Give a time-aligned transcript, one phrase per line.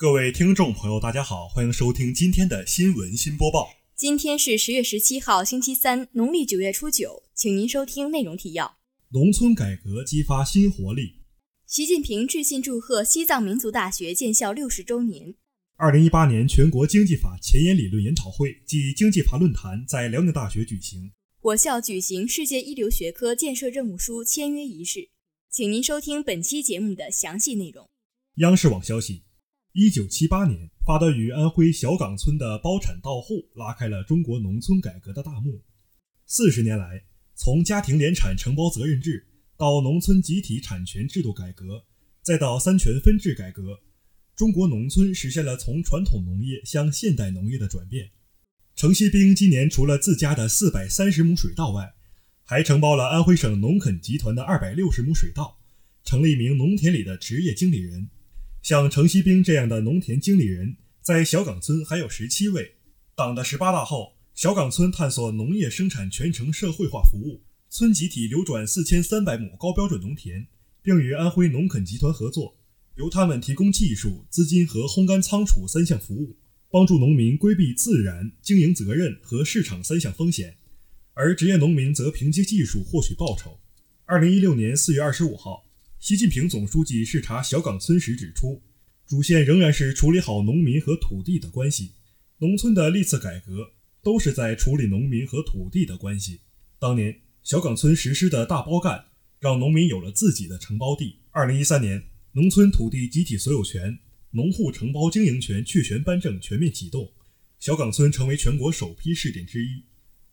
[0.00, 3.70] 各位听众朋友，大家好，欢迎收听今天的新闻新播报。
[3.96, 11.16] 今天是十月十七号，星期三，农历九月初九，请您收听内容提要：农村改革激发新活力。
[11.66, 15.34] 习近平致信祝贺西藏民族大学建校六十周年。
[15.74, 21.10] 二零一八年全国经济法前沿理论研讨会暨经济法论坛在辽宁大学举行。
[21.40, 25.08] 我校举行世界一流学科建设任务书签约仪式。
[25.50, 27.90] 请您收听本期节目的详细内容。
[28.36, 29.22] 央视网消息。
[29.80, 35.62] 一九七八年，发端于安徽小岗村的包产到户，拉开了中国农村改革的大幕。
[36.26, 37.04] 四十年来，
[37.36, 41.84] 从家庭联产承包责任制到农村集体产权制度改革，
[42.22, 43.78] 再到三权分置改革，
[44.34, 48.10] 中国农村实现了从传统农业向现代农业的转变。
[48.74, 51.94] 程锡兵今年除了自家的四百三十亩水稻外，
[52.42, 55.60] 还承包了安徽省农垦集团的二百六十亩水稻，
[56.02, 58.10] 成了一名农田里的职业经理人。
[58.68, 62.74] 像程锡兵这样的农田经理人，在小岗村还有十七位。
[63.16, 70.46] 党的十八大后，小岗村探索农业生产全程社会化服务，村集体流转四千三百亩高标准农田，
[70.82, 72.58] 并与安徽农垦集团合作，
[72.96, 76.36] 由他们提供技术、资金和烘干仓储三项服务，
[76.70, 80.58] 帮助农民规避自然、经营责任和市场三项风险，
[81.14, 83.58] 而职业农民则凭借技术获取报酬。
[84.04, 85.67] 二零一六年四月二十五号。
[86.00, 88.62] 习近平总书记视察小岗村时指出，
[89.04, 91.94] 主线仍然是处理好农民和土地的关系。
[92.38, 96.40] 农村的历次改革都是在处理农民和土地的关系。
[96.78, 99.06] 当年小岗村实施的大包干，
[99.40, 101.16] 让农民有了自己的承包地。
[101.32, 103.98] 二零一三年，农村土地集体所有权、
[104.30, 107.12] 农户承包经营权确权颁证全面启动，
[107.58, 109.82] 小岗村成为全国首批试点之一。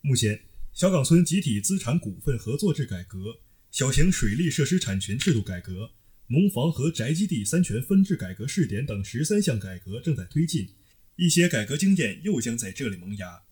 [0.00, 0.40] 目前，
[0.72, 3.36] 小岗村集体资产股份合作制改革。
[3.72, 5.92] 小型水利设施产权制度改革、
[6.26, 10.68] 农房和宅基地三权分置改革试点等十三项改革正在推进，
[11.16, 13.44] 一些改革经验又将在这里萌芽。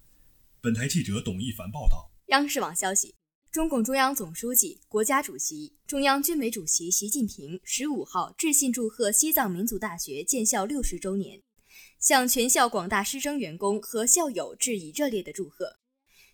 [0.60, 2.12] 本台记者董一凡报道。
[2.26, 3.14] 央视网消息：
[3.50, 11.40] 中共中央总书记、国家主席、中央军委主席习近平十五号致信祝贺西藏民族大学建校六十周年，
[11.98, 15.78] 向全校广大师生员工和校友致以热烈的祝贺。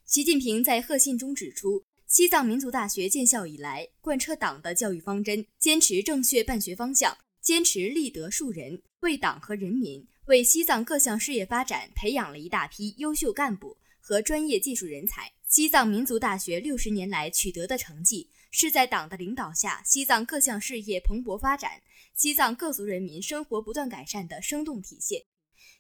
[0.05, 1.86] 习近平在贺信中指出。
[2.07, 15.33] 西藏民族大学建校以来，贯彻党的教育方针，坚持正确办学方向，坚持立德树人，为党和人民、为西藏各项事业发展培养了一大批优秀干部和专业技术人才。
[15.49, 21.83] 西藏民族大学六十年来取得的成绩，是在党的领导下，西藏各项事业蓬勃发展，
[22.15, 25.23] 西藏各族人民生活不断改善的生动体现。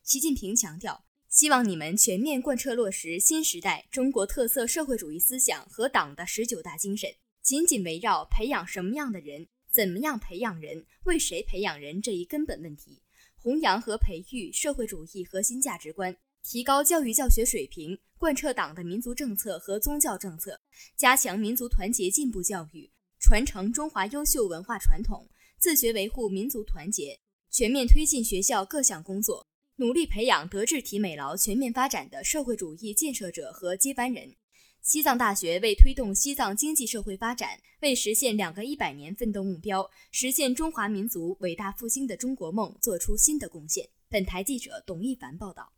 [0.02, 1.05] 习近平强调。
[1.36, 7.10] 希望你们全面贯彻落实新时代中国特色社会主义思想和党的十九大精神，
[7.42, 13.02] 紧紧围绕培养什么样的人、怎么样培养人、为谁培养人这一根本问题，
[13.36, 20.58] 弘扬和培育社会主义核心价值观，提高教育教学水平，贯彻党的民族政策和宗教政策，
[20.96, 27.20] 加强民族团结进步教育，传承中华优秀文化传统，自觉维护民族团结，
[27.50, 29.46] 全面推进学校各项工作。
[29.78, 34.34] 努力培养德智体美劳全面发展的社会主义建设者和接班人。
[34.80, 43.86] 西藏大学为推动西藏经济社会发展，为实现两个一百年奋斗目标，实现中华民族伟大复兴的中国梦做出新的贡献。
[44.08, 45.74] 本台记者董一凡报道。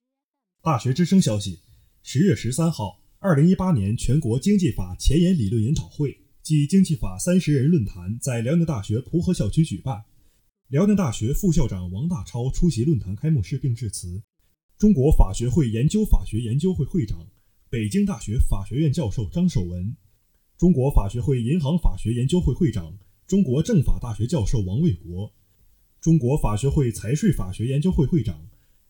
[0.62, 1.62] 大学之声消息：
[2.04, 10.04] 十月十三号，二零一八年全国经济法前沿理论研讨会暨经济法三十人论坛在辽宁大学蒲河校区举办。
[10.68, 14.22] 辽宁大学副校长王大超出席论坛开幕式并致辞。
[14.76, 17.26] 中国法学会研究法学研究会会长、
[17.70, 19.96] 北京大学法学院教授张守文，
[20.58, 25.32] 中国法学会银行法学研究会会长、中国政法大学教授王卫国，
[26.02, 28.46] 中国法学会财税法学研究会会长、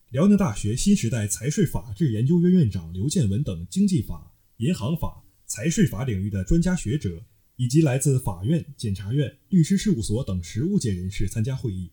[0.09, 7.23] 辽宁大学新时代财税法治研究院院长刘建文等经济法、银行法、财税法领域的专家学者。
[7.59, 11.91] 以及来自法院、检察院、律师事务所等实务界人士参加会议。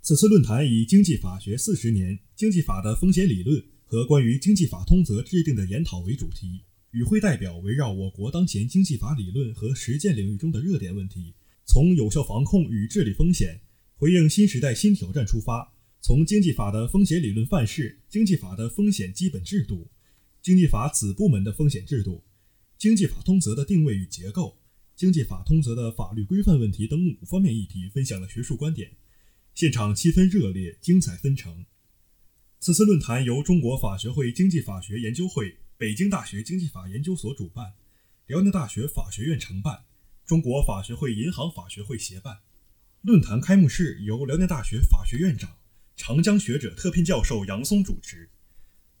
[0.00, 6.60] 此次论坛以“经济法学四十年：经济法的风险理论和关于经济法通则制定的研讨”为主题。
[6.92, 11.34] 与会代表围绕我国当前经济法理论和实践领域中的热点问题，
[11.66, 13.60] 从有效防控与治理风险、
[13.96, 19.90] 回应新时代新挑战出发，从经济法的风险理论范式、经济法的风险基本制度、
[20.40, 22.22] 经济法子部门的风险制度、
[22.78, 24.56] 经济法通则的定位与结构。
[24.98, 28.96] 经济法通则的法律规范问题等五方面议题，分享了学术观点。
[29.54, 31.64] 现场气氛热烈，精彩纷呈。
[32.58, 37.74] 此次论坛由中国法学会经济法学研究会、北京大学经济法研究所主办，
[38.26, 39.84] 辽宁大学法学院承办，
[40.26, 42.40] 中国法学会银行法学会协办。
[43.02, 45.58] 论坛开幕式由辽宁大学法学院长、
[45.94, 48.30] 长江学者特聘教授杨松主持。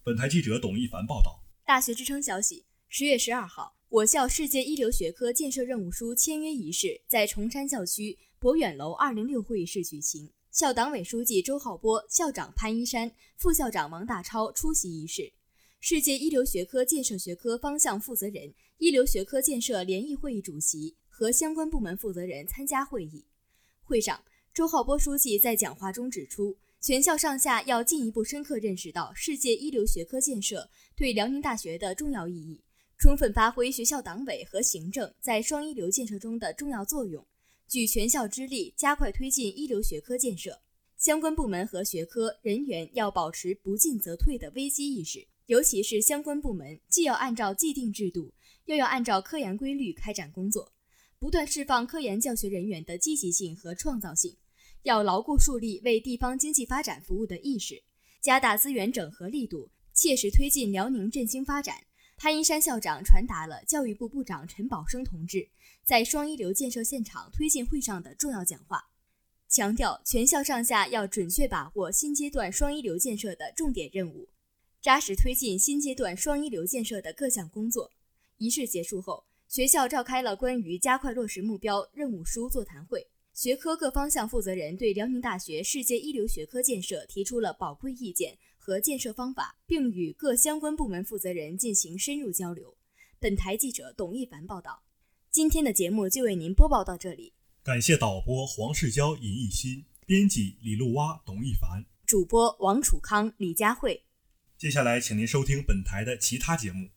[0.04, 1.42] 本台记者董一凡报道。
[1.66, 10.30] 大学之声消息：十月十二号，我校世界一流学科建设任务书签约仪式在崇山校区博远楼二零六会议室举行。
[10.50, 15.32] 校党委书记周浩波、校长潘一山、副校长王大超出席仪式。
[15.80, 23.24] 世界一流学科建设学科方向负责人、一流学科建设联谊会议主席和相关部门负责人参加会议。
[23.82, 26.54] 会上，周浩波书记在讲话中指出。
[26.80, 32.62] 全校上下要进一步深刻认识到世界一流学科建设对辽宁大学的重要意义，
[32.98, 37.24] 充分发挥学校党委和行政在双一流建设中的重要作用，
[37.68, 40.60] 举全校之力加快推进一流学科建设。
[40.96, 48.34] 相关部门和学科人员要保持不进则退的危机意识，尤其是相关部门既要按照既定制度，
[48.64, 50.72] 又要按照科研规律开展工作，
[51.20, 54.36] 不断释放科研教学人员的积极性和创造性。
[54.82, 57.80] 要牢固树立为地方经济发展服务的意识，
[58.20, 61.84] 加大资源整合力度，切实推进辽宁振兴发展。
[62.18, 65.48] 潘一山校长传达了教育部部长陈宝生同志
[65.84, 68.90] 在双一流建设现场推进会上的重要讲话，
[69.48, 74.28] 强调全校上下要准确把握新阶段双一流建设的重点任务，
[74.82, 77.92] 扎实推进新阶段双一流建设的各项工作。
[78.38, 83.06] 仪式结束后，学校召开了关于加快落实目标任务书座谈会。
[83.32, 88.36] 学科各方向负责人对辽宁大学世界一流学科建设提出了宝贵意见
[88.68, 92.76] 和建设方法，并与各相关部门负责人进行深入交流。
[93.18, 94.82] 本台记者董一凡报道。
[95.30, 97.32] 今天的节目就为您播报到这里，
[97.62, 104.04] 感谢导播黄世娇、尹艺新，编辑李露蛙、董一凡，主播王楚康、李佳慧。
[104.58, 106.90] 接下来，请您收听本台的其他节目。